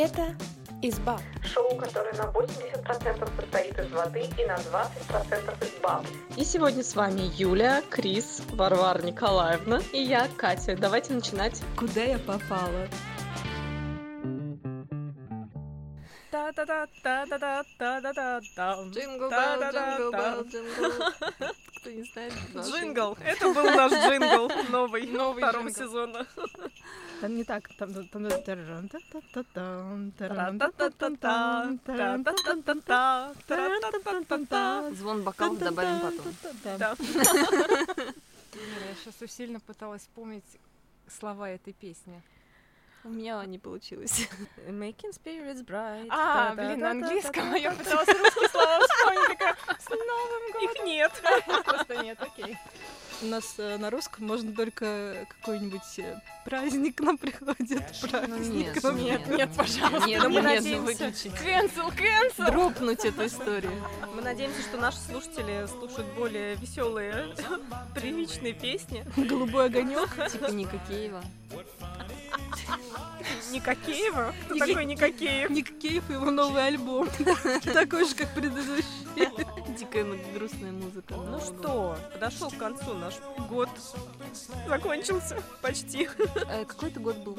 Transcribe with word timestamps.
Это 0.00 0.32
изба. 0.80 1.18
Шоу, 1.42 1.74
которое 1.76 2.12
на 2.12 2.30
80% 2.30 3.40
состоит 3.40 3.76
из 3.80 3.90
воды 3.90 4.20
и 4.38 4.44
на 4.44 4.54
20% 4.54 5.66
из 5.66 5.82
баб. 5.82 6.06
И 6.36 6.44
сегодня 6.44 6.84
с 6.84 6.94
вами 6.94 7.22
Юля, 7.36 7.82
Крис, 7.90 8.42
Варвара 8.52 9.02
Николаевна 9.02 9.80
и 9.92 10.00
я, 10.00 10.28
Катя. 10.36 10.76
Давайте 10.76 11.14
начинать. 11.14 11.60
Куда 11.76 12.04
я 12.04 12.18
попала? 12.20 12.86
Кто 21.76 21.90
не 21.90 22.02
знает, 22.02 22.32
Джингл. 22.54 23.16
Это 23.24 23.52
был 23.52 23.64
наш 23.64 23.92
джингл 23.92 24.50
новый, 24.70 25.06
Новый 25.06 25.44
джингл. 25.44 25.70
сезона. 25.70 26.26
Там 27.20 27.36
не 27.36 27.44
так, 27.44 27.68
там... 27.78 27.92
Звон 34.94 35.22
бокалов 35.22 35.58
добавим 35.58 36.00
потом. 36.00 36.34
Я 36.74 36.96
сейчас 38.94 39.20
усиленно 39.20 39.60
пыталась 39.60 40.02
вспомнить 40.02 40.44
слова 41.08 41.50
этой 41.50 41.72
песни. 41.72 42.22
У 43.08 43.10
меня 43.10 43.42
не 43.46 43.58
получилось. 43.58 44.28
Making 44.68 45.12
spirits 45.16 45.64
bright. 45.64 46.08
А, 46.10 46.54
блин, 46.54 46.80
на 46.80 46.90
английском, 46.90 47.54
я 47.54 47.72
пыталась 47.72 48.06
русские 48.06 48.48
слова 48.50 48.80
вспомнить, 48.86 49.28
такая, 49.28 49.56
с 49.78 49.88
Новым 49.88 50.52
годом! 50.52 50.62
Их 50.62 50.84
нет. 50.84 51.12
Просто 51.64 51.96
нет, 52.02 52.18
окей. 52.20 52.58
У 53.22 53.26
нас 53.26 53.54
э, 53.58 53.78
на 53.78 53.90
русском 53.90 54.26
можно 54.26 54.52
только 54.52 55.26
какой-нибудь 55.28 55.98
э, 55.98 56.20
праздник 56.44 57.00
нам 57.00 57.16
приходит. 57.18 57.82
Ну 58.02 58.08
Праздник. 58.08 58.74
нет, 58.74 58.84
Нет, 58.94 59.26
нет, 59.26 59.50
пожалуйста. 59.56 60.06
Нет, 60.06 60.22
мы 60.22 60.28
ну 60.28 60.42
надеемся. 60.42 60.80
выключить. 60.82 61.32
Cancel, 61.32 61.92
cancel! 61.96 62.46
Дропнуть 62.46 63.04
эту 63.04 63.26
историю. 63.26 63.72
Мы 64.14 64.22
надеемся, 64.22 64.60
что 64.62 64.76
наши 64.76 64.98
слушатели 64.98 65.66
слушают 65.66 66.06
более 66.14 66.54
веселые, 66.56 67.34
приличные 67.94 68.52
песни. 68.52 69.04
Голубой 69.16 69.66
огонек. 69.66 70.10
Типа 70.30 70.50
Ника 70.52 70.78
Киева. 70.88 71.22
Никакеева? 73.52 74.34
Кто 74.44 74.54
Ника- 74.54 74.66
такой 74.66 74.84
Никакеев? 74.84 75.50
Ник 75.50 75.78
Кейв 75.78 76.08
и 76.10 76.14
его 76.14 76.30
новый 76.30 76.66
альбом. 76.66 77.08
Такой 77.74 78.04
же, 78.06 78.14
как 78.14 78.32
предыдущий. 78.34 78.84
Дикая 79.78 80.04
грустная 80.34 80.72
музыка. 80.72 81.14
Ну 81.14 81.40
что, 81.40 81.96
подошел 82.12 82.50
к 82.50 82.56
концу 82.56 82.94
наш 82.94 83.14
год. 83.48 83.68
Закончился 84.66 85.42
почти. 85.62 86.08
Э, 86.48 86.64
Какой 86.64 86.90
это 86.90 87.00
год 87.00 87.16
был? 87.18 87.38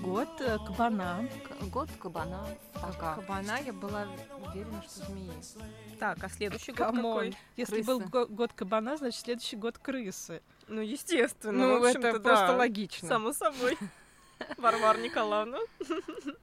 Год 0.00 0.28
э, 0.40 0.58
кабана. 0.66 1.28
Год 1.62 1.88
кабана. 2.00 2.46
Пока. 2.74 3.16
Кабана 3.16 3.58
я 3.64 3.72
была 3.72 4.06
уверена, 4.46 4.82
что 4.82 5.06
змеи. 5.06 5.30
Так, 5.98 6.22
а 6.24 6.28
следующий 6.28 6.72
год 6.72 6.94
какой? 6.94 7.36
Если 7.56 7.82
был 7.82 8.00
го- 8.00 8.26
год 8.26 8.52
кабана, 8.54 8.96
значит 8.96 9.20
следующий 9.20 9.56
год 9.56 9.78
крысы. 9.78 10.40
Ну, 10.68 10.80
естественно. 10.80 11.66
Ну, 11.68 11.80
в 11.80 11.84
общем-то, 11.84 12.08
это 12.08 12.20
просто 12.20 12.56
логично. 12.56 13.08
Само 13.08 13.32
собой. 13.32 13.76
Варвара 14.58 14.98
Николаевна. 14.98 15.58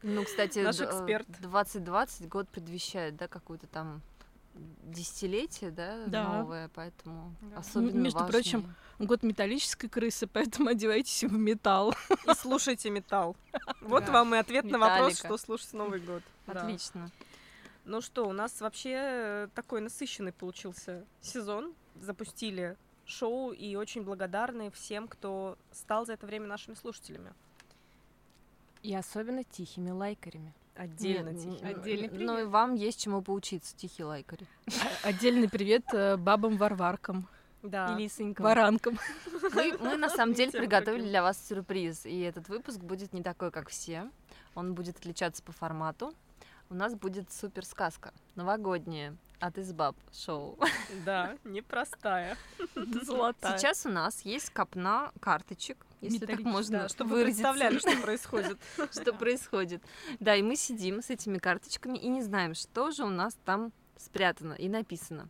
Ну, 0.03 0.23
кстати, 0.25 0.59
Наш 0.59 0.79
э, 0.79 0.85
эксперт. 0.85 1.27
2020 1.39 2.27
год 2.29 2.47
предвещает, 2.49 3.15
да, 3.17 3.27
какую-то 3.27 3.67
там 3.67 4.01
десятилетие, 4.83 5.71
да, 5.71 6.05
Да. 6.07 6.23
новое, 6.39 6.69
поэтому 6.73 7.33
Да. 7.41 7.57
особенно 7.59 7.97
между 7.99 8.19
важное. 8.19 8.31
прочим, 8.41 8.75
Год 8.99 9.23
металлической 9.23 9.87
крысы, 9.87 10.27
поэтому 10.27 10.69
одевайтесь 10.69 11.23
в 11.23 11.31
металл. 11.31 11.93
И 12.09 12.33
слушайте 12.35 12.89
металл. 12.89 13.37
Вот 13.81 14.05
Да. 14.05 14.11
вам 14.11 14.35
и 14.35 14.37
ответ 14.37 14.65
на 14.65 14.77
вопрос, 14.77 15.11
Металлика. 15.13 15.27
что 15.27 15.37
слушать 15.37 15.73
Новый 15.73 15.99
год. 16.01 16.21
Да. 16.47 16.53
Отлично. 16.63 17.09
Ну 17.85 18.01
что, 18.01 18.27
у 18.27 18.33
нас 18.33 18.59
вообще 18.59 18.93
э, 18.95 19.47
такой 19.55 19.79
насыщенный 19.81 20.33
получился 20.33 21.05
сезон. 21.21 21.73
Запустили 22.01 22.75
шоу 23.05 23.51
и 23.53 23.75
очень 23.75 24.03
благодарны 24.03 24.69
всем, 24.71 25.07
кто 25.07 25.57
стал 25.71 26.05
за 26.05 26.13
это 26.13 26.25
время 26.27 26.47
нашими 26.47 26.75
слушателями. 26.75 27.33
И 28.81 28.95
особенно 28.95 29.43
тихими 29.43 29.91
лайкарями. 29.91 30.53
Отдельно 30.75 31.31
Нет, 31.31 31.41
тихий. 31.41 31.65
Отдельный 31.65 32.09
привет. 32.09 32.25
Ну 32.25 32.39
и 32.39 32.43
вам 32.43 32.75
есть 32.75 33.01
чему 33.01 33.21
поучиться, 33.21 33.75
тихий 33.75 34.05
лайкари. 34.05 34.45
Отдельный 35.03 35.49
привет 35.49 35.83
э, 35.93 36.15
бабам-варваркам, 36.15 37.27
Да. 37.63 37.93
И 37.93 38.03
лисонькам. 38.03 38.45
варанкам. 38.45 38.97
Мы, 39.53 39.77
мы 39.79 39.97
на 39.97 40.09
самом 40.09 40.33
деле 40.33 40.51
приготовили 40.51 41.03
для 41.03 41.21
вас 41.21 41.45
сюрприз, 41.45 42.05
и 42.05 42.21
этот 42.21 42.47
выпуск 42.47 42.79
будет 42.79 43.11
не 43.11 43.21
такой, 43.21 43.51
как 43.51 43.67
все. 43.67 44.09
Он 44.55 44.73
будет 44.73 44.97
отличаться 44.97 45.43
по 45.43 45.51
формату. 45.51 46.13
У 46.69 46.75
нас 46.75 46.95
будет 46.95 47.29
супер 47.33 47.65
сказка 47.65 48.13
новогодняя 48.35 49.17
от 49.39 49.57
Избаб 49.57 49.95
шоу. 50.13 50.57
Да, 51.05 51.35
непростая. 51.43 52.37
Золотая. 52.75 53.57
Сейчас 53.57 53.85
у 53.85 53.89
нас 53.89 54.21
есть 54.21 54.49
копна 54.51 55.11
карточек, 55.19 55.85
если 56.01 56.25
так 56.25 56.39
можно 56.41 56.79
Да, 56.79 56.89
чтобы 56.89 57.11
вы 57.11 57.15
выразиться. 57.19 57.43
представляли, 57.43 57.79
что 57.79 58.01
происходит. 58.03 58.57
что 58.91 59.13
происходит. 59.13 59.83
Да, 60.19 60.35
и 60.35 60.41
мы 60.41 60.55
сидим 60.55 61.01
с 61.01 61.09
этими 61.09 61.37
карточками 61.37 61.97
и 61.97 62.07
не 62.07 62.21
знаем, 62.21 62.53
что 62.53 62.91
же 62.91 63.03
у 63.03 63.09
нас 63.09 63.37
там 63.45 63.71
спрятано 63.97 64.53
и 64.53 64.69
написано. 64.69 65.29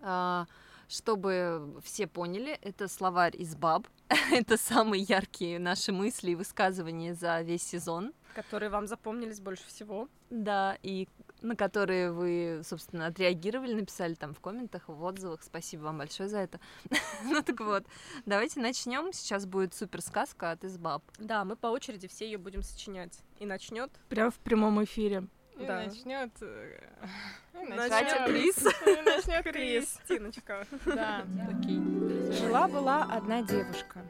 А, 0.00 0.46
Чтобы 0.88 1.80
все 1.84 2.06
поняли, 2.06 2.58
это 2.62 2.88
словарь 2.88 3.36
из 3.36 3.54
баб. 3.54 3.86
это 4.30 4.56
самые 4.58 5.02
яркие 5.02 5.58
наши 5.58 5.92
мысли 5.92 6.32
и 6.32 6.34
высказывания 6.34 7.14
за 7.14 7.40
весь 7.42 7.62
сезон. 7.62 8.12
Которые 8.34 8.70
вам 8.70 8.86
запомнились 8.86 9.40
больше 9.40 9.66
всего. 9.68 10.08
Да, 10.30 10.76
и 10.82 11.08
на 11.42 11.56
которые 11.56 12.12
вы, 12.12 12.62
собственно, 12.64 13.06
отреагировали, 13.06 13.74
написали 13.74 14.14
там 14.14 14.34
в 14.34 14.40
комментах, 14.40 14.88
в 14.88 15.02
отзывах. 15.02 15.42
Спасибо 15.42 15.82
вам 15.82 15.98
большое 15.98 16.28
за 16.28 16.38
это. 16.38 16.60
ну 17.24 17.42
так 17.42 17.60
вот, 17.60 17.84
давайте 18.26 18.60
начнем. 18.60 19.12
Сейчас 19.12 19.46
будет 19.46 19.74
супер 19.74 20.00
сказка 20.00 20.52
от 20.52 20.64
Избаб. 20.64 21.02
Да, 21.18 21.44
мы 21.44 21.56
по 21.56 21.66
очереди 21.68 22.08
все 22.08 22.26
ее 22.26 22.38
будем 22.38 22.62
сочинять. 22.62 23.20
И 23.38 23.46
начнет 23.46 23.90
Прямо 24.08 24.30
в 24.30 24.38
прямом 24.38 24.82
эфире. 24.84 25.24
И 25.58 25.66
Да. 25.66 25.84
начнет... 25.84 26.30
Начнёт 27.52 28.26
Крис. 28.26 28.64
Начнет 29.04 29.44
Крис. 29.44 29.98
Кристиночка. 30.06 30.66
Да. 30.86 31.24
Окей. 31.48 31.80
Жила-была 32.32 33.02
одна 33.04 33.42
девушка. 33.42 34.04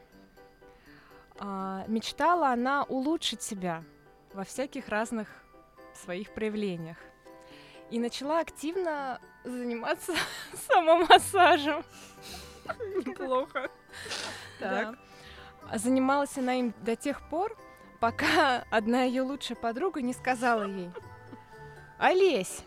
А, 1.39 1.85
мечтала 1.89 2.51
она 2.51 2.85
улучшить 2.85 3.43
себя 3.43 3.85
во 4.33 4.45
всяких 4.45 4.89
разных 4.89 5.29
своих 5.95 6.33
проявлениях. 6.35 6.97
И 7.93 7.99
начала 7.99 8.41
активно 8.41 9.21
заниматься 9.45 10.15
самомассажем. 10.67 11.85
Неплохо. 13.05 13.71
Так. 14.59 14.97
Да. 15.69 15.79
Занималась 15.79 16.39
она 16.39 16.55
им 16.55 16.73
до 16.81 16.97
тех 16.97 17.21
пор, 17.29 17.55
пока 18.01 18.65
одна 18.71 19.03
ее 19.03 19.21
лучшая 19.21 19.57
подруга 19.57 20.01
не 20.01 20.15
сказала 20.15 20.67
ей, 20.67 20.91
Олесь, 21.99 22.61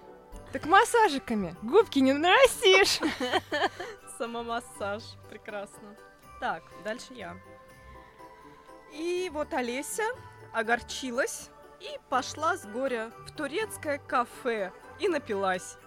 так 0.53 0.67
массажиками 0.67 1.55
губки 1.63 1.97
не 1.97 2.13
нарастишь. 2.13 2.99
Самомассаж. 4.19 5.01
Прекрасно. 5.27 5.95
Так, 6.39 6.61
дальше 6.83 7.15
я. 7.15 7.35
И 8.93 9.31
вот 9.33 9.51
Олеся 9.55 10.05
огорчилась 10.53 11.49
и 11.79 11.99
пошла 12.09 12.57
с 12.57 12.67
горя 12.67 13.11
в 13.25 13.31
турецкое 13.31 13.97
кафе 13.97 14.71
и 15.00 15.07
напилась. 15.07 15.78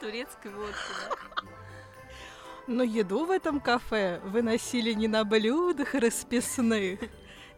Турецкой 0.00 0.52
водки, 0.52 1.44
Но 2.66 2.82
еду 2.82 3.26
в 3.26 3.30
этом 3.30 3.60
кафе 3.60 4.20
выносили 4.24 4.92
не 4.92 5.08
на 5.08 5.24
блюдах 5.24 5.94
расписных, 5.94 7.00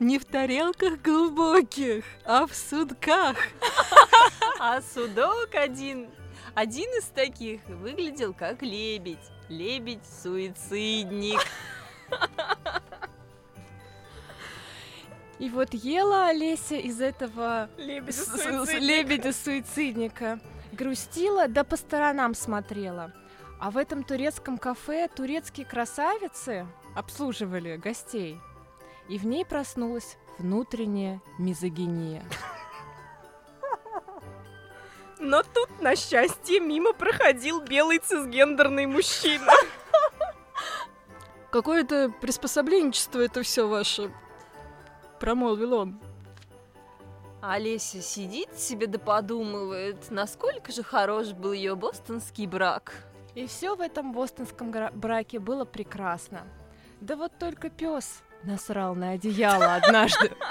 не 0.01 0.19
в 0.19 0.25
тарелках 0.25 1.01
глубоких, 1.01 2.05
а 2.25 2.47
в 2.47 2.55
судках. 2.55 3.37
А 4.59 4.81
судок 4.83 5.51
один, 5.55 6.09
один 6.55 6.89
из 6.99 7.05
таких 7.07 7.61
выглядел 7.67 8.35
как 8.35 8.63
лебедь. 8.63 9.31
Лебедь-суицидник. 9.49 11.41
И 15.43 15.51
вот 15.51 15.75
ела 15.75 16.29
Олеся 16.29 16.77
из 16.77 17.01
этого 17.01 17.69
лебедя-суицидника, 17.77 20.39
грустила, 20.71 21.49
да 21.49 21.65
по 21.65 21.77
сторонам 21.77 22.37
смотрела. 22.37 23.13
А 23.59 23.73
в 23.73 23.77
этом 23.77 24.05
турецком 24.05 24.57
кафе 24.57 25.09
турецкие 25.09 25.67
красавицы 25.67 26.65
обслуживали 26.95 27.77
гостей. 27.77 28.41
И 29.09 29.19
в 29.19 29.27
ней 29.27 29.45
проснулась 29.45 30.17
внутренняя 30.39 31.21
мизогиния. 31.39 32.23
Но 35.19 35.43
тут, 35.43 35.81
на 35.81 35.97
счастье, 35.97 36.61
мимо 36.61 36.93
проходил 36.93 37.63
белый 37.63 37.99
цисгендерный 37.99 38.87
мужчина. 38.87 39.53
Какое-то 41.51 42.13
приспособленчество 42.21 43.19
это 43.19 43.43
все 43.43 43.67
ваше, 43.67 44.13
промолвил 45.23 45.75
он. 45.75 46.01
А 47.41 47.53
Олеся 47.53 48.03
сидит 48.03 48.59
себе 48.59 48.89
да 48.89 48.99
подумывает, 48.99 50.11
насколько 50.11 50.73
же 50.73 50.83
хорош 50.83 51.29
был 51.29 51.53
ее 51.53 51.77
бостонский 51.77 52.49
брак. 52.49 52.93
И 53.37 53.47
все 53.47 53.77
в 53.77 53.81
этом 53.81 54.13
бостонском 54.13 54.73
браке 54.73 55.39
было 55.39 55.65
прекрасно. 55.65 56.43
Да 57.01 57.15
вот 57.15 57.39
только 57.39 57.71
пес 57.71 58.21
насрал 58.43 58.97
на 58.97 59.11
одеяло 59.11 59.77
однажды. 59.77 60.33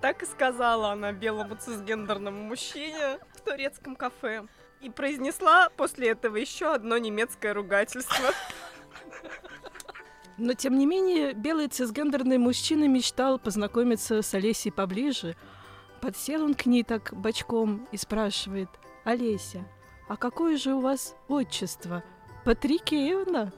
Так 0.00 0.22
и 0.22 0.26
сказала 0.26 0.92
она 0.92 1.12
белому 1.12 1.56
цисгендерному 1.56 2.42
мужчине 2.42 3.18
в 3.34 3.40
турецком 3.42 3.96
кафе. 3.96 4.46
И 4.80 4.90
произнесла 4.90 5.68
после 5.76 6.10
этого 6.10 6.36
еще 6.36 6.72
одно 6.74 6.96
немецкое 6.98 7.54
ругательство. 7.54 8.30
Но, 10.40 10.54
тем 10.54 10.78
не 10.78 10.86
менее, 10.86 11.34
белый 11.34 11.68
цисгендерный 11.68 12.38
мужчина 12.38 12.88
мечтал 12.88 13.38
познакомиться 13.38 14.22
с 14.22 14.32
Олесей 14.32 14.72
поближе. 14.72 15.36
Подсел 16.00 16.42
он 16.42 16.54
к 16.54 16.64
ней 16.64 16.82
так 16.82 17.12
бочком 17.12 17.86
и 17.92 17.98
спрашивает, 17.98 18.70
«Олеся, 19.04 19.68
а 20.08 20.16
какое 20.16 20.56
же 20.56 20.72
у 20.72 20.80
вас 20.80 21.14
отчество? 21.28 22.02
Патрикеевна?» 22.46 23.52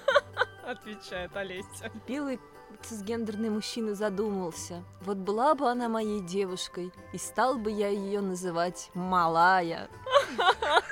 Отвечает 0.66 1.36
Олеся. 1.36 1.92
Белый 2.08 2.40
цисгендерный 2.82 3.50
мужчина 3.50 3.94
задумался. 3.94 4.82
Вот 5.02 5.18
была 5.18 5.54
бы 5.54 5.68
она 5.68 5.90
моей 5.90 6.20
девушкой, 6.20 6.90
и 7.12 7.18
стал 7.18 7.58
бы 7.58 7.70
я 7.70 7.88
ее 7.88 8.22
называть 8.22 8.90
Малая. 8.94 9.90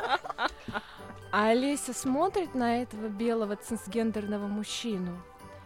А 1.32 1.48
Олеся 1.48 1.94
смотрит 1.94 2.54
на 2.54 2.82
этого 2.82 3.08
белого 3.08 3.56
цисгендерного 3.56 4.46
мужчину 4.48 5.22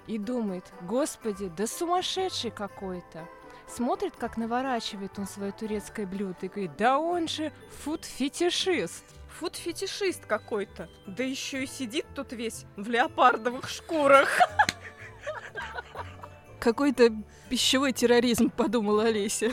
и 0.06 0.16
думает, 0.16 0.64
господи, 0.82 1.50
да 1.56 1.66
сумасшедший 1.66 2.52
какой-то. 2.52 3.28
Смотрит, 3.66 4.14
как 4.16 4.36
наворачивает 4.36 5.18
он 5.18 5.26
свое 5.26 5.50
турецкое 5.50 6.06
блюдо 6.06 6.36
и 6.42 6.48
говорит, 6.48 6.76
да 6.76 7.00
он 7.00 7.26
же 7.26 7.52
фуд-фетишист. 7.84 9.04
Фуд-фетишист 9.40 10.24
какой-то. 10.24 10.88
Да 11.04 11.24
еще 11.24 11.64
и 11.64 11.66
сидит 11.66 12.06
тут 12.14 12.32
весь 12.32 12.64
в 12.76 12.88
леопардовых 12.88 13.69
шкурах. 13.69 14.38
Какой-то 16.60 17.10
пищевой 17.50 17.92
терроризм, 17.92 18.50
подумала 18.50 19.06
Олеся. 19.06 19.52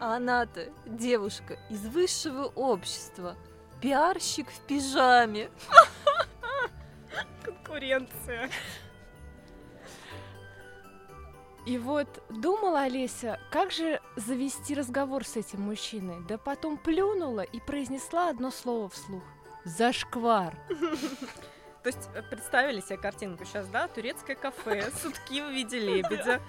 А 0.00 0.16
она-то 0.16 0.70
девушка 0.86 1.58
из 1.68 1.86
высшего 1.86 2.46
общества, 2.46 3.36
пиарщик 3.84 4.48
в 4.48 4.60
пижаме. 4.60 5.50
Конкуренция. 7.44 8.48
И 11.66 11.76
вот 11.76 12.08
думала 12.30 12.80
Олеся, 12.80 13.38
как 13.50 13.70
же 13.70 14.00
завести 14.16 14.74
разговор 14.74 15.26
с 15.26 15.36
этим 15.36 15.60
мужчиной, 15.60 16.24
да 16.26 16.38
потом 16.38 16.78
плюнула 16.78 17.42
и 17.42 17.60
произнесла 17.60 18.30
одно 18.30 18.50
слово 18.50 18.88
вслух. 18.88 19.22
Зашквар. 19.64 20.56
То 21.84 21.88
есть 21.88 22.08
э, 22.14 22.22
представили 22.22 22.80
себе 22.80 22.96
картинку 22.96 23.44
сейчас, 23.44 23.68
да? 23.68 23.86
Турецкое 23.88 24.36
кафе, 24.36 24.90
сутки 25.02 25.42
в 25.42 25.50
виде 25.50 25.78
лебедя. 25.78 26.40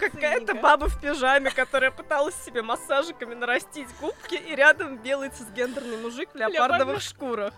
Какая-то 0.00 0.54
баба 0.54 0.88
в 0.88 1.00
пижаме, 1.00 1.52
которая 1.52 1.92
пыталась 1.92 2.34
себе 2.34 2.62
массажиками 2.62 3.34
нарастить 3.34 3.88
губки, 4.00 4.34
и 4.34 4.56
рядом 4.56 4.98
белый 4.98 5.28
цисгендерный 5.30 5.98
мужик 5.98 6.30
в 6.34 6.36
леопардовых 6.36 7.00
шкурах. 7.00 7.54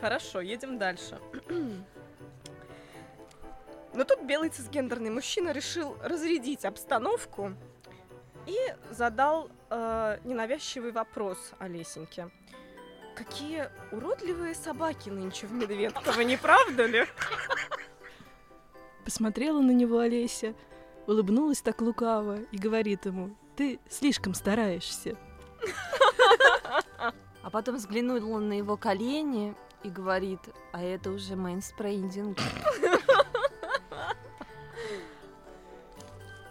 Хорошо, 0.00 0.40
едем 0.40 0.78
дальше. 0.78 1.20
Но 3.92 4.04
тут 4.04 4.22
белый 4.22 4.48
цисгендерный 4.48 5.10
мужчина 5.10 5.50
решил 5.50 5.98
разрядить 6.02 6.64
обстановку 6.64 7.52
и 8.46 8.56
задал 8.90 9.50
э, 9.68 10.18
ненавязчивый 10.24 10.92
вопрос 10.92 11.38
Олесеньке. 11.58 12.30
Какие 13.14 13.70
уродливые 13.92 14.54
собаки 14.54 15.08
нынче 15.08 15.46
в 15.46 15.52
Медведково, 15.52 16.20
не 16.22 16.36
правда 16.36 16.86
ли? 16.86 17.06
Посмотрела 19.04 19.60
на 19.60 19.70
него 19.70 19.98
Олеся, 19.98 20.54
улыбнулась 21.06 21.60
так 21.60 21.80
лукаво 21.80 22.40
и 22.50 22.58
говорит 22.58 23.06
ему, 23.06 23.36
ты 23.56 23.78
слишком 23.88 24.34
стараешься. 24.34 25.16
А 27.42 27.50
потом 27.50 27.76
взглянула 27.76 28.38
на 28.38 28.54
его 28.54 28.76
колени 28.76 29.54
и 29.82 29.90
говорит, 29.90 30.40
а 30.72 30.82
это 30.82 31.10
уже 31.10 31.36
мейнспрейдинг. 31.36 32.38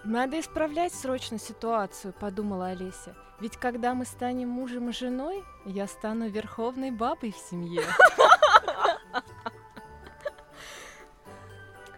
Надо 0.03 0.39
исправлять 0.39 0.93
срочно 0.93 1.39
ситуацию, 1.39 2.13
подумала 2.13 2.67
Олеся. 2.67 3.15
Ведь 3.39 3.55
когда 3.55 3.93
мы 3.93 4.05
станем 4.05 4.49
мужем 4.49 4.89
и 4.89 4.93
женой, 4.93 5.43
я 5.65 5.87
стану 5.87 6.27
верховной 6.29 6.91
бабой 6.91 7.31
в 7.31 7.37
семье. 7.37 7.83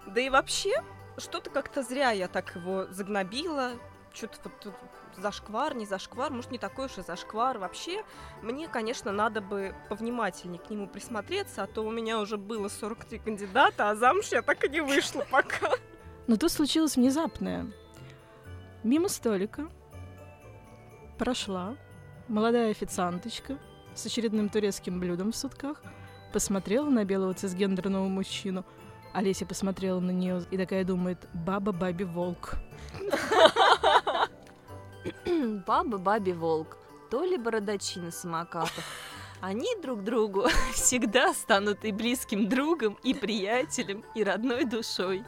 Да 0.08 0.22
и 0.22 0.30
вообще, 0.30 0.72
что-то 1.18 1.50
как-то 1.50 1.84
зря 1.84 2.12
я 2.12 2.30
так 2.30 2.56
его 2.56 2.86
загнобила. 2.90 3.74
Что-то 4.14 4.40
вот 4.64 4.74
зашквар, 5.18 5.76
не 5.76 5.86
зашквар, 5.86 6.32
может, 6.32 6.52
не 6.52 6.58
такой 6.58 6.86
уж 6.86 6.98
и 6.98 7.02
зашквар. 7.02 7.58
Вообще, 7.58 8.06
мне, 8.42 8.70
конечно, 8.70 9.12
надо 9.12 9.42
бы 9.42 9.76
повнимательнее 9.90 10.62
к 10.62 10.70
нему 10.70 10.88
присмотреться, 10.88 11.64
а 11.64 11.68
то 11.68 11.82
у 11.82 11.92
меня 11.92 12.22
уже 12.22 12.38
было 12.38 12.70
43 12.70 13.20
кандидата, 13.20 13.90
а 13.90 13.96
замуж 13.96 14.30
я 14.32 14.42
так 14.42 14.64
и 14.64 14.70
не 14.70 14.80
вышла 14.80 15.26
пока. 15.30 15.72
Но 16.28 16.38
тут 16.38 16.50
случилось 16.50 16.96
внезапное. 16.96 17.68
Мимо 18.86 19.10
столика 19.10 19.68
прошла 21.18 21.76
молодая 22.28 22.70
официанточка 22.70 23.58
с 23.96 24.06
очередным 24.06 24.48
турецким 24.48 25.00
блюдом 25.00 25.32
в 25.32 25.36
сутках, 25.36 25.82
посмотрела 26.32 26.88
на 26.88 27.04
белого 27.04 27.34
цисгендерного 27.34 28.08
мужчину. 28.08 28.64
Олеся 29.12 29.48
посмотрела 29.48 30.00
на 30.00 30.12
нее 30.12 30.44
и 30.52 30.58
такая 30.58 30.84
думает, 30.84 31.28
баба 31.34 31.72
бабе 31.72 32.06
волк. 32.06 32.58
Баба 35.66 35.98
бабе 35.98 36.36
волк, 36.36 36.78
то 37.10 37.24
ли 37.24 37.38
бородачи 37.38 37.98
на 37.98 38.12
самокатах. 38.12 38.84
Они 39.42 39.76
друг 39.82 40.04
другу 40.04 40.46
всегда 40.74 41.34
станут 41.34 41.84
и 41.86 41.92
близким 41.92 42.48
другом, 42.48 43.00
и 43.02 43.16
приятелем, 43.16 44.04
и 44.14 44.24
родной 44.24 44.66
душой. 44.66 45.24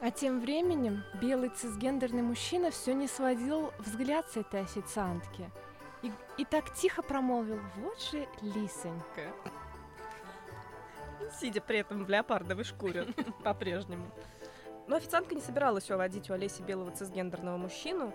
А 0.00 0.10
тем 0.10 0.40
временем 0.40 1.02
белый 1.20 1.50
цисгендерный 1.50 2.22
мужчина 2.22 2.70
все 2.70 2.94
не 2.94 3.06
сводил 3.06 3.70
взгляд 3.78 4.26
с 4.30 4.38
этой 4.38 4.62
официантки. 4.62 5.50
И, 6.02 6.10
и 6.38 6.46
так 6.46 6.74
тихо 6.74 7.02
промолвил, 7.02 7.60
вот 7.76 8.00
же 8.00 8.26
лисонька. 8.40 9.34
Сидя 11.38 11.60
при 11.60 11.80
этом 11.80 12.04
в 12.04 12.08
леопардовой 12.08 12.64
шкуре 12.64 13.08
по-прежнему. 13.44 14.10
Но 14.86 14.96
официантка 14.96 15.34
не 15.34 15.42
собиралась 15.42 15.90
уводить 15.90 16.30
у 16.30 16.32
Олеси 16.32 16.62
белого 16.62 16.90
цисгендерного 16.90 17.58
мужчину, 17.58 18.14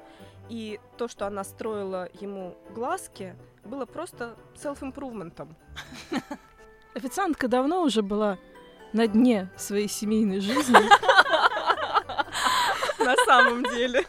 и 0.49 0.79
то, 0.97 1.07
что 1.07 1.27
она 1.27 1.43
строила 1.43 2.09
ему 2.19 2.57
глазки, 2.71 3.35
было 3.63 3.85
просто 3.85 4.35
селф-импрувментом. 4.55 5.55
Официантка 6.95 7.47
давно 7.47 7.83
уже 7.83 8.01
была 8.01 8.39
на 8.91 9.07
дне 9.07 9.49
своей 9.55 9.87
семейной 9.87 10.39
жизни. 10.39 10.75
На 13.05 13.15
самом 13.25 13.63
деле. 13.63 14.05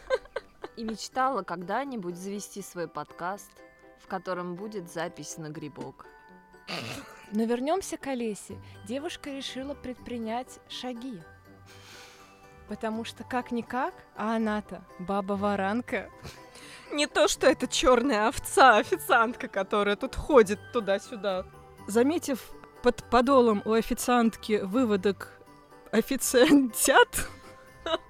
И 0.75 0.83
мечтала 0.83 1.43
когда-нибудь 1.43 2.17
завести 2.17 2.61
свой 2.61 2.87
подкаст, 2.87 3.51
в 4.03 4.07
котором 4.07 4.55
будет 4.55 4.91
запись 4.91 5.37
на 5.37 5.49
грибок. 5.49 6.05
Но 7.31 7.43
вернемся 7.43 7.97
к 7.97 8.07
Олесе. 8.07 8.57
Девушка 8.85 9.29
решила 9.29 9.75
предпринять 9.75 10.59
шаги. 10.67 11.21
Потому 12.67 13.05
что 13.05 13.23
как-никак, 13.23 13.93
а 14.15 14.35
она-то 14.35 14.83
баба-варанка. 14.99 16.09
Не 16.91 17.05
то, 17.05 17.27
что 17.27 17.47
это 17.47 17.67
черная 17.67 18.27
овца, 18.27 18.77
официантка, 18.77 19.47
которая 19.47 19.95
тут 19.95 20.15
ходит 20.15 20.59
туда-сюда. 20.73 21.45
Заметив 21.87 22.51
под 22.81 23.03
подолом 23.09 23.61
у 23.65 23.73
официантки 23.73 24.61
выводок 24.63 25.33
официантят, 25.91 27.29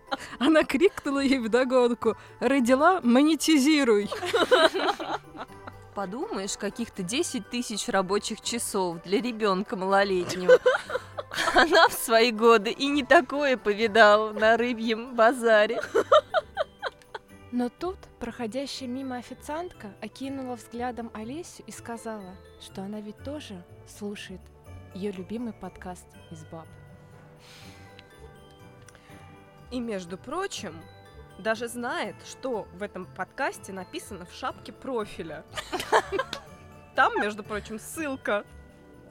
она 0.39 0.63
крикнула 0.63 1.19
ей 1.19 1.39
вдогонку 1.39 2.15
«Родила, 2.39 3.01
монетизируй!» 3.01 4.09
Подумаешь, 5.93 6.57
каких-то 6.57 7.01
10 7.01 7.49
тысяч 7.49 7.87
рабочих 7.89 8.41
часов 8.41 9.01
для 9.03 9.19
ребенка 9.19 9.75
малолетнего. 9.75 10.59
Она 11.55 11.87
в 11.87 11.93
свои 11.93 12.31
годы 12.31 12.69
и 12.69 12.87
не 12.87 13.03
такое 13.03 13.57
повидала 13.57 14.31
на 14.31 14.57
рыбьем 14.57 15.15
базаре. 15.15 15.81
Но 17.51 17.69
тут 17.69 17.97
проходящая 18.19 18.87
мимо 18.87 19.17
официантка 19.17 19.95
окинула 20.01 20.55
взглядом 20.55 21.09
Олесю 21.13 21.63
и 21.65 21.71
сказала, 21.71 22.35
что 22.61 22.83
она 22.83 23.01
ведь 23.01 23.17
тоже 23.23 23.63
слушает 23.87 24.41
ее 24.93 25.11
любимый 25.11 25.53
подкаст 25.53 26.05
из 26.29 26.43
баб. 26.45 26.67
И, 29.71 29.79
между 29.79 30.17
прочим, 30.17 30.73
даже 31.39 31.67
знает, 31.67 32.15
что 32.25 32.67
в 32.73 32.83
этом 32.83 33.05
подкасте 33.05 33.73
написано 33.73 34.25
в 34.25 34.33
шапке 34.33 34.71
профиля. 34.71 35.43
Там, 36.95 37.19
между 37.19 37.43
прочим, 37.43 37.79
ссылка. 37.79 38.45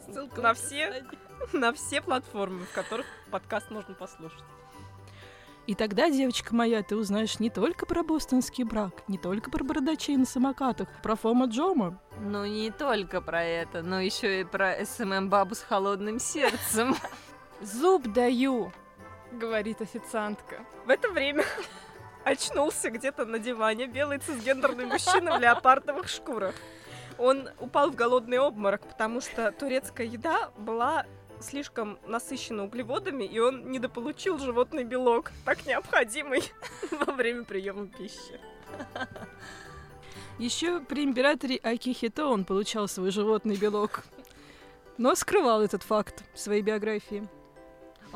Ссылка 0.06 0.40
на 0.40 0.54
все, 0.54 1.04
на 1.52 1.72
все 1.72 2.00
платформы, 2.00 2.64
в 2.64 2.72
которых 2.72 3.06
подкаст 3.30 3.70
можно 3.70 3.94
послушать. 3.94 4.44
И 5.66 5.74
тогда, 5.74 6.08
девочка 6.10 6.54
моя, 6.54 6.82
ты 6.84 6.96
узнаешь 6.96 7.40
не 7.40 7.50
только 7.50 7.86
про 7.86 8.04
бостонский 8.04 8.62
брак, 8.62 9.02
не 9.08 9.18
только 9.18 9.50
про 9.50 9.64
бородачей 9.64 10.16
на 10.16 10.24
самокатах, 10.24 10.88
про 11.02 11.16
FOMO 11.16 11.46
JOMO. 11.46 12.00
Ну, 12.20 12.44
не 12.44 12.70
только 12.70 13.20
про 13.20 13.42
это, 13.42 13.82
но 13.82 14.00
еще 14.00 14.40
и 14.40 14.44
про 14.44 14.80
SMM-бабу 14.84 15.56
с 15.56 15.62
холодным 15.62 16.20
сердцем. 16.20 16.94
Зуб 17.60 18.06
даю, 18.12 18.72
говорит 19.36 19.80
официантка. 19.80 20.64
В 20.84 20.90
это 20.90 21.10
время 21.10 21.44
очнулся 22.24 22.90
где-то 22.90 23.24
на 23.24 23.38
диване 23.38 23.86
белый 23.86 24.18
цисгендерный 24.18 24.86
мужчина 24.86 25.38
в 25.38 25.40
леопардовых 25.40 26.08
шкурах. 26.08 26.54
Он 27.18 27.48
упал 27.60 27.90
в 27.90 27.94
голодный 27.94 28.38
обморок, 28.38 28.82
потому 28.82 29.20
что 29.20 29.52
турецкая 29.52 30.06
еда 30.06 30.50
была 30.58 31.06
слишком 31.40 31.98
насыщена 32.06 32.64
углеводами, 32.64 33.24
и 33.24 33.38
он 33.38 33.70
недополучил 33.70 34.38
животный 34.38 34.84
белок, 34.84 35.32
так 35.44 35.66
необходимый 35.66 36.42
во 36.90 37.12
время 37.12 37.44
приема 37.44 37.86
пищи. 37.86 38.40
Еще 40.38 40.80
при 40.80 41.04
императоре 41.04 41.56
Акихито 41.56 42.26
он 42.26 42.44
получал 42.44 42.88
свой 42.88 43.10
животный 43.10 43.56
белок, 43.56 44.04
но 44.98 45.14
скрывал 45.14 45.62
этот 45.62 45.82
факт 45.82 46.24
в 46.34 46.38
своей 46.38 46.62
биографии. 46.62 47.26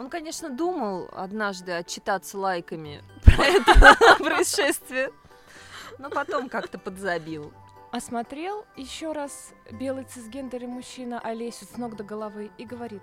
Он, 0.00 0.08
конечно, 0.08 0.48
думал 0.48 1.10
однажды 1.12 1.72
отчитаться 1.72 2.38
лайками 2.38 3.04
про 3.22 3.44
это 3.44 4.16
происшествие, 4.18 5.10
но 5.98 6.08
потом 6.08 6.48
как-то 6.48 6.78
подзабил. 6.78 7.52
Осмотрел 7.92 8.64
еще 8.78 9.12
раз 9.12 9.52
белый 9.70 10.04
цисгендерный 10.04 10.68
мужчина 10.68 11.20
Олесю 11.20 11.66
с 11.66 11.76
ног 11.76 11.96
до 11.96 12.04
головы 12.04 12.50
и 12.56 12.64
говорит, 12.64 13.02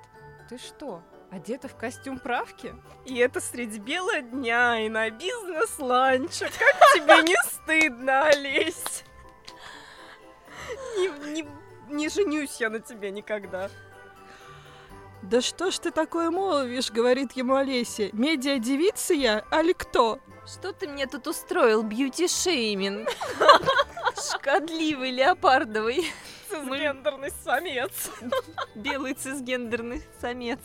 ты 0.49 0.57
что, 0.57 1.03
одета 1.29 1.67
в 1.67 1.75
костюм 1.75 2.17
правки? 2.17 2.73
И 3.05 3.15
это 3.17 3.41
средь 3.41 3.77
бела 3.77 4.19
дня 4.21 4.79
и 4.79 4.89
на 4.89 5.11
бизнес-ланче. 5.11 6.45
Как 6.45 6.93
тебе 6.95 7.21
не 7.21 7.37
стыдно, 7.45 8.25
Олесь? 8.25 9.03
Не, 10.97 11.31
не, 11.31 11.47
не 11.89 12.09
женюсь 12.09 12.59
я 12.59 12.71
на 12.71 12.79
тебе 12.79 13.11
никогда. 13.11 13.69
«Да 15.23 15.41
что 15.41 15.71
ж 15.71 15.79
ты 15.79 15.91
такое 15.91 16.31
молвишь?»— 16.31 16.91
говорит 16.91 17.33
ему 17.33 17.55
Олеся. 17.55 18.09
«Медиа-девица 18.13 19.13
я, 19.13 19.43
али 19.51 19.73
кто?» 19.73 20.19
Что 20.45 20.71
ты 20.71 20.87
мне 20.87 21.07
тут 21.07 21.27
устроил, 21.27 21.83
бьюти-шейминг? 21.83 23.09
Шкодливый, 24.15 25.11
леопардовый, 25.11 26.05
Цисгендерный 26.49 27.31
самец. 27.43 28.09
белый 28.75 29.13
цисгендерный 29.13 30.01
самец. 30.21 30.59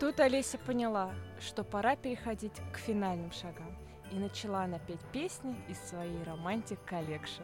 Тут 0.00 0.20
Олеся 0.20 0.56
поняла, 0.56 1.12
что 1.40 1.64
пора 1.64 1.96
переходить 1.96 2.54
к 2.72 2.78
финальным 2.78 3.30
шагам. 3.32 3.76
И 4.10 4.16
начала 4.16 4.62
она 4.62 4.78
петь 4.78 5.00
песни 5.12 5.54
из 5.68 5.78
своей 5.90 6.22
romantic 6.24 6.78
collection. 6.86 7.42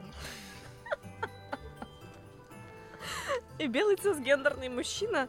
И 3.59 3.67
белый 3.67 3.97
цисгендерный 3.97 4.71
мужчина 4.71 5.29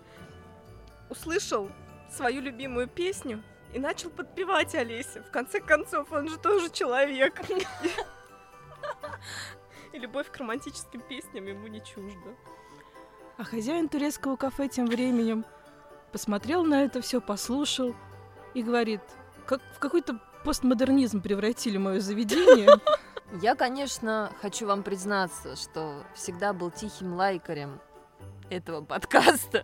услышал 1.13 1.69
свою 2.09 2.41
любимую 2.41 2.87
песню 2.87 3.43
и 3.71 3.79
начал 3.79 4.09
подпевать 4.09 4.73
Олесе. 4.73 5.21
В 5.21 5.31
конце 5.31 5.59
концов, 5.59 6.11
он 6.11 6.27
же 6.27 6.37
тоже 6.37 6.69
человек. 6.71 7.39
И 9.93 9.99
любовь 9.99 10.31
к 10.31 10.37
романтическим 10.37 11.01
песням 11.01 11.45
ему 11.45 11.67
не 11.67 11.83
чужда. 11.83 12.31
А 13.37 13.43
хозяин 13.43 13.89
турецкого 13.89 14.37
кафе 14.37 14.67
тем 14.67 14.87
временем 14.87 15.45
посмотрел 16.11 16.63
на 16.63 16.83
это 16.83 16.99
все, 17.01 17.21
послушал 17.21 17.95
и 18.55 18.63
говорит, 18.63 19.01
как 19.45 19.61
в 19.75 19.79
какой-то 19.79 20.19
постмодернизм 20.43 21.21
превратили 21.21 21.77
мое 21.77 21.99
заведение. 21.99 22.69
Я, 23.41 23.55
конечно, 23.55 24.31
хочу 24.41 24.65
вам 24.65 24.81
признаться, 24.81 25.55
что 25.55 26.03
всегда 26.15 26.53
был 26.53 26.71
тихим 26.71 27.13
лайкарем 27.13 27.79
этого 28.49 28.83
подкаста, 28.83 29.63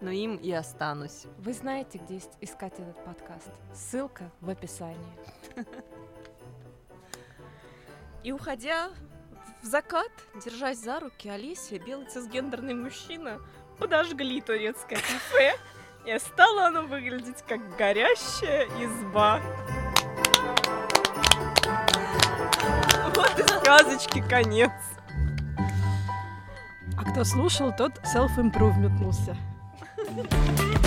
но 0.00 0.10
им 0.10 0.36
и 0.36 0.50
останусь. 0.52 1.24
Вы 1.38 1.52
знаете, 1.52 1.98
где 1.98 2.16
ис- 2.16 2.36
искать 2.40 2.74
этот 2.78 3.02
подкаст? 3.04 3.50
Ссылка 3.74 4.30
в 4.40 4.48
описании. 4.50 4.96
И 8.22 8.32
уходя 8.32 8.90
в 9.62 9.66
закат, 9.66 10.10
держась 10.44 10.78
за 10.78 11.00
руки, 11.00 11.28
Олеся 11.28 11.78
белый 11.78 12.06
цисгендерный 12.06 12.74
мужчина 12.74 13.40
подожгли 13.78 14.40
турецкое 14.40 14.98
кафе, 14.98 15.56
и 16.04 16.18
стало 16.18 16.66
оно 16.66 16.82
выглядеть 16.82 17.42
как 17.46 17.60
горящая 17.76 18.66
изба. 18.80 19.40
Вот 23.14 23.38
и 23.38 23.42
сказочки 23.42 24.22
конец. 24.28 24.72
А 26.96 27.10
кто 27.10 27.24
слушал, 27.24 27.72
тот 27.76 27.92
self-improvementнулся. 28.14 29.36
Thank 30.18 30.60
you. 30.72 30.77